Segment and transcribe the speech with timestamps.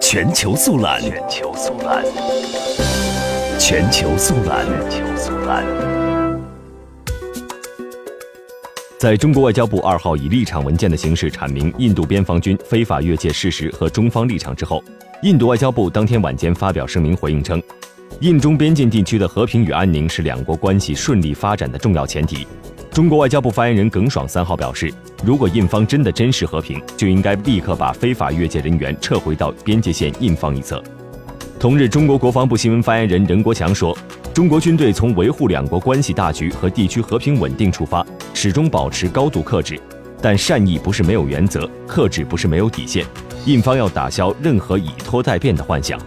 [0.00, 2.04] 全球速览，全球速览，
[3.58, 5.64] 全球速览，全球速览。
[8.98, 14.82] 在中国外交部二号以立场文件的形式阐明印度边防军非法越界事实和中方立场之后，
[15.22, 17.60] 印度外交部当天晚间发表声明回应称，
[18.20, 22.46] 印中边境地区的和平与安宁是两国关系顺利发展的重要前提。
[22.92, 24.92] 中国外交部发言人耿爽三号表示，
[25.24, 30.82] 如果印方真的珍视和平，就应该立刻把非法越界人员撤回到边界线印方一侧。
[31.58, 33.96] 同日，中国国防部新闻发言人任国强说，
[34.34, 39.80] 中国军队从维护两国关系大局和地区和平稳定出发，始终保持高度克制，
[40.20, 43.06] 但善意不是没有原则，克制不是没有底线，
[43.46, 45.98] 印方要打消任何以拖待变的幻想。